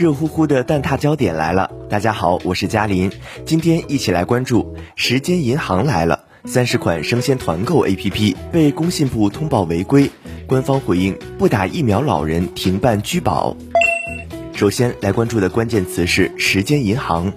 [0.00, 3.12] 热乎乎的蛋挞焦点来了，大家好，我是嘉林，
[3.44, 10.10] 今天一起来关注时间银行来了，三十款生鲜团购 APP 被工信部通报违规，
[10.46, 13.54] 官方回应不打疫苗老人停办居保。
[14.54, 17.34] 首先来关注的关键词是时间银行。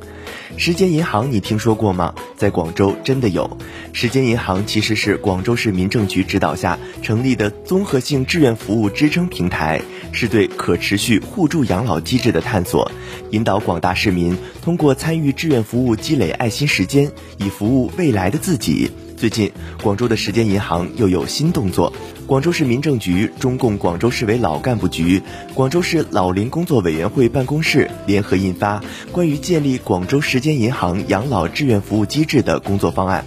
[0.56, 2.14] 时间银行，你听说过吗？
[2.38, 3.58] 在广州真的有。
[3.92, 9.82] 时间银行其实是广州市民政局指导下成立的综合性志愿服务支撑平台，
[10.14, 12.90] 是对可持续互助养老机制的探索，
[13.32, 18.90] 引导广大市民通过参与志愿服务积累爱心时间，以服务未来的自己。
[19.24, 21.94] 最近，广州的时间银行又有新动作。
[22.28, 25.22] 广州市民政局、中共广州市委老干部局、
[25.54, 28.80] 广州市老龄工作委员会办公室联合印发
[29.14, 33.24] 《关于建立广州时间银行养老志愿服务机制的工作方案》，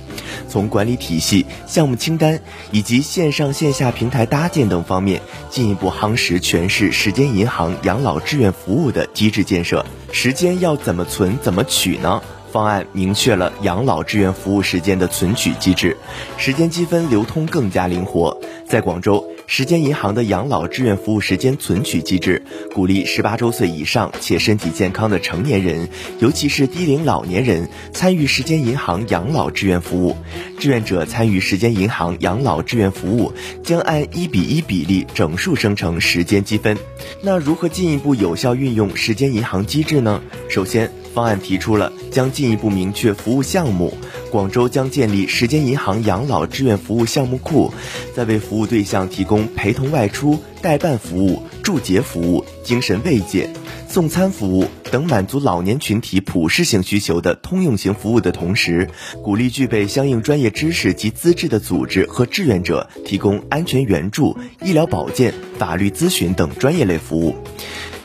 [0.53, 9.87] 从管理体系、项目清单以及线上线下平台搭建等方面，进一步夯实全市时间银行养老志愿服务的机制建设。
[10.13, 12.23] 时间要怎么存、怎么取呢？
[12.57, 15.95] 方案明确了养老志愿服务时间的存取机制，
[16.39, 18.41] 时间积分流通更加灵活。
[18.67, 30.17] 在广州，时间银行的养老志愿服务时间存取机制，鼓励十八周岁以上且身体健康的成年人，尤其是低龄老年人参与时间银行养老志愿服务。
[30.59, 36.79] 志愿者参与时间银行养老志愿服务，将按一比一比例整数生成时间积分。
[37.21, 40.23] 那如何进一步有效运用时间银行机制呢？
[40.49, 43.97] 首先，方案提出了将进一步明确服务项目，
[44.31, 47.73] 广州将建立时间银行养老志愿服务项目库，
[48.15, 53.49] 在为服务对象提供陪同外出、代办服务、助节服务、精神慰藉、
[53.89, 58.91] 送餐服务等满足老年群体普适性需求的通用型服务的同时，
[59.23, 67.35] 鼓励具备相应专业知识及资质的组织和志愿者提供安全援助、医疗保健、法律咨询等专业类服务。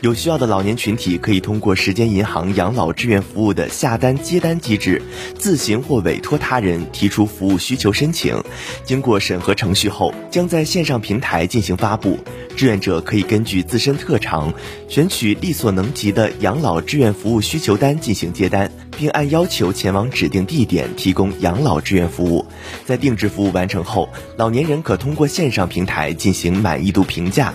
[0.02, 5.00] 有需要的老年群体可以通过时间银行养老志愿服务的下单接单机制，
[5.38, 8.44] 自行或委托他人提出服务需求申请，
[8.84, 12.18] 经过审核程序后，将在线上平台进行发布。
[12.58, 14.52] 志愿者可以根据自身特长，
[14.90, 22.44] 选取力所能及的养老志愿服务需求单进行接单，并按要求前往指定地点提供养老志愿服务。
[22.88, 27.54] 在定制服务完成后，老年人可通过线上平台进行满意度评价。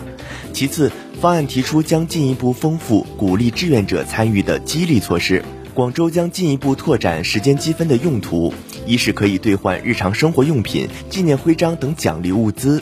[0.53, 5.45] 其次，方案提出将进一步丰富鼓励志愿者参与的激励措施。
[5.75, 8.55] 广州将进一步拓展时间积分的用途，
[8.87, 12.81] 一是可以兑换日常生活用品、纪念徽章等奖励物资；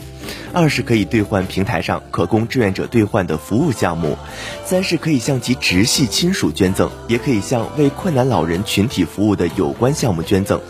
[0.53, 4.16] 二是可以兑换平台上可供志愿者兑换的服务项目；
[4.65, 10.60] 三是可以向其直系亲属捐赠，也可以向为困难老人群体服务的有关项目捐赠；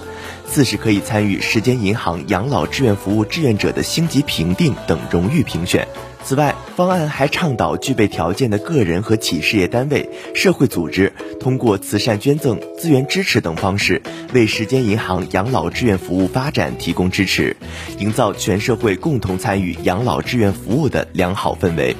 [0.46, 5.86] 四是可以参与时间银行养老志愿服务志愿者的星级评定等荣誉评选。
[6.26, 14.00] 此外，方案还倡导具备条件的个人和企事业单位、社会组织，通过慈善捐赠、资源支持等方式，
[14.32, 17.54] 为时间银行养老志愿服务发展提供支持，
[17.98, 21.94] 营造全社会共同参与养老志愿服务的良好氛围。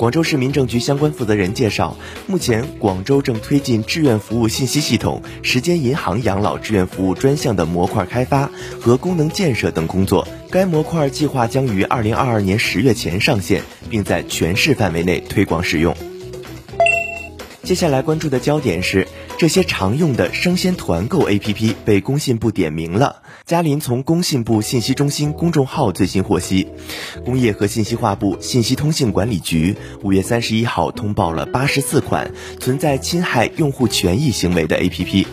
[0.00, 1.94] 广州市民政局相关负责人介绍，
[2.26, 8.50] 目前广州正推进志愿服务信息系统时间银行养老志愿服务专项的模块开发
[8.80, 10.26] 和功能建设等工作。
[10.50, 15.94] 该模块计划将于二零二二年十月前上线，并在全市范围内推广使用。
[17.62, 19.06] 接下来关注的焦点是。
[19.38, 23.22] 这些常用的生鲜团购 APP 被工信部点名了。
[23.46, 26.68] 嘉林从工信部信息中心公众号最新获悉，
[27.24, 35.26] 工业和信息化部信息通信管理局五月三十一号通报了八十四款存在侵害用户权益行为的 APP。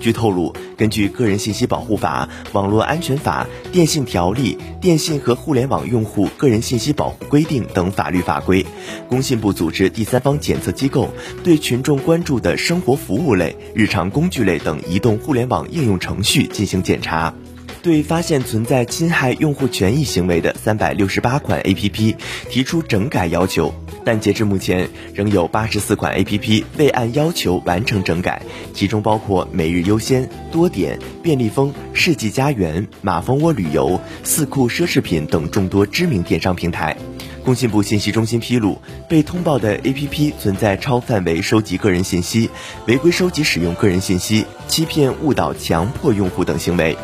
[0.00, 8.66] 据透露，根据《个人信息保护法》《网络安全法》《电信条例》《电信和互联网用户个人信息保护规定》等法律法规，
[9.08, 11.08] 工信部组织第三方检测机构
[11.44, 17.32] 对群众关注的生活服务类、日常工具类等移动互联网应用程序进行检查。
[17.82, 22.14] 对发现存在侵害用户权益行为的三百六十八款 APP
[22.48, 28.40] 提出整改要求，但截至目前，仍有八十四款 APP 未按要求完成整改，
[28.72, 36.96] 其中包括每日优先、多点、便利蜂、世纪佳缘、马蜂窝旅游、四库奢侈品等众多知名电商平台。
[37.44, 42.48] 工信部信息中心披露，被通报的 APP 存在超范围收集个人信息、
[42.86, 46.96] 违规收集使用个人信息、欺骗、误导、强迫用户等行为。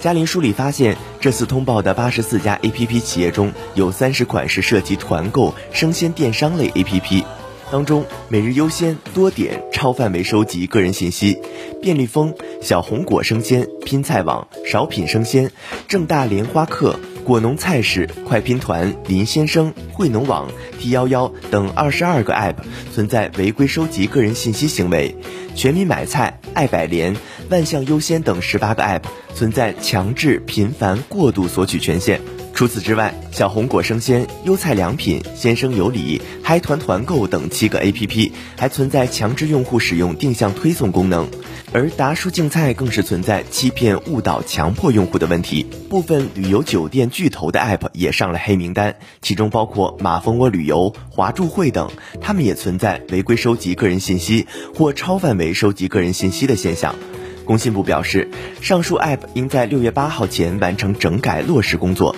[0.00, 7.24] 嘉林梳理发现，这次通报的八十四家 APP 企业中有三十款是涉及团购生鲜电商类 APP，
[7.72, 11.38] 当中每日优鲜、多点超范围收集个人信息，
[11.80, 15.50] 便利蜂、小红果生鲜、拼菜网、少品生鲜、
[15.88, 22.56] 正大莲花客、果农菜市、快拼团、林先生、惠农网、T 幺幺等二十二个 App
[22.92, 25.14] 存在违规收集个人信息行为；
[25.56, 27.16] 全民买菜、爱百联、
[27.48, 29.04] 万象优先等十八个 App
[29.34, 32.20] 存在强制、频繁、过度索取权限。
[32.52, 38.23] 除此之外，小红果生鲜、优菜良品、先生有礼、嗨团团购等七个 APP
[38.56, 41.28] 还存在强制用户使用定向推送功能，
[41.72, 45.66] 而达叔竞菜更是存在欺骗、误导、强迫用户的问题。
[45.90, 51.90] 部分旅游酒店巨头的 App 也上了黑名单，其中包括马蜂窝旅游、华住会等，
[52.20, 56.94] 他们也存在违规收集个人信息或超范围收集个人信息的现象。
[57.44, 58.28] 工信部表示，
[58.60, 62.16] 上述 App 应在六月八号前完成整改落实工作，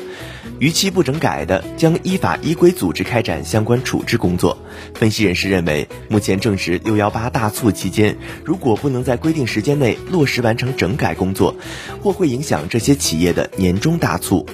[0.58, 4.56] 逾期不整改的，将依法依规组织开展相关处置工作。
[4.94, 11.56] 分析人士认为，目前正值六幺八大促期间，如果不能在规定时间内落实完成整改工作，
[12.02, 14.46] 或会影响这些企业的年终大促。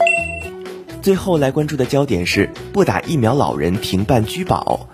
[1.03, 4.89] 最后来关注的焦点是，不打疫苗老人停办居保。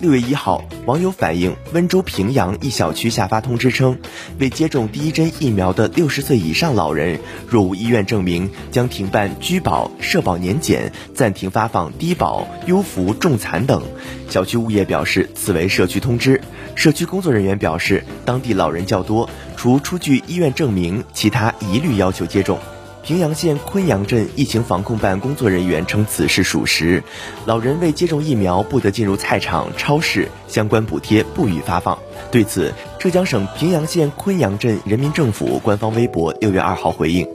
[0.00, 3.98] 六月一号，网友反映，温州平阳一小区下发通知称，
[4.38, 13.82] 未接种第一针疫苗的六十岁以上老人，若无医院证明，将停办居保、社保年检，暂停发放低保、优抚、重残等。
[14.30, 16.40] 小区物业表示，此为社区通知。
[16.74, 22.58] 社区工作人员表示，当地老人较多，除出具医院证明，其他一律要求接种。
[23.02, 27.02] 平阳县昆阳镇疫情防控办工作人员称此事属实，
[27.46, 31.98] 老人未接种疫苗不得进入菜场、超市，相关补贴不予发放。
[32.30, 37.26] 对此，浙江省平阳县昆阳镇人民政府官方微博六月二号回应。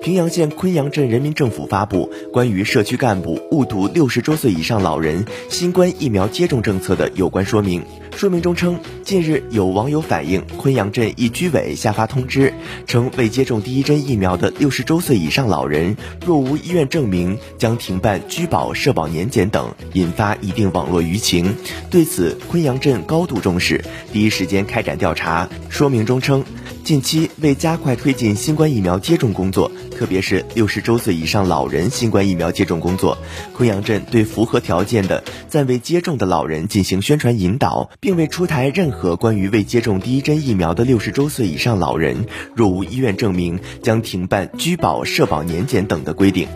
[0.00, 7.82] 平阳县昆阳镇人民政府发布关于社区干部误读六十周岁以上老人新冠疫苗接种政策的有关说明。
[8.16, 12.52] 说明中称，近日有网友反映，昆阳镇一居委下发通知，
[12.86, 21.54] 称未接种第一针疫苗的六十周岁以上老人，若无医院证明，将停办居保、社保年检等，引发一定网络舆情。
[21.90, 25.48] 对此，昆阳镇高度重视，第一时间开展调查。
[25.68, 26.44] 说明中称。
[26.84, 33.18] 近期为加快推进新冠疫苗接种工作，特别是六十周岁以上老人新冠疫苗接种工作，
[33.52, 46.46] 昆阳镇对符合条件的暂未接种的老人进行宣传引导，并未出台任何关于未接种第一针疫苗的六十周岁以上老人若无医院证明将停办居保、社保年检等的规定。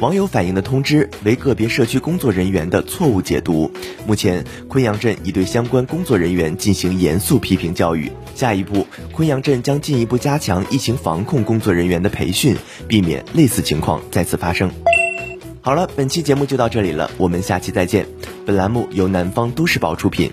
[0.00, 3.70] 网友反映的通知为个别社区工作人员的错误解读，
[4.06, 8.12] 目前昆阳镇已对相关工作人员进行严肃批评教育。
[8.34, 12.56] 下一步，昆阳镇将进一步加强疫情防控工作人员的培训，
[12.90, 14.68] 避免类似情况再次发生。
[15.60, 18.04] 好了，本期节目就到这里了，我们下期再见。
[18.44, 20.32] 本栏目由南方都市报出品。